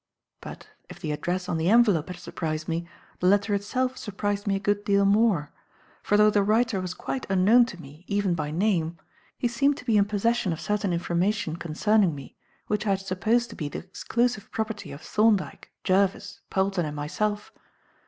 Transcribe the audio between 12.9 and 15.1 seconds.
had supposed to be the exclusive property of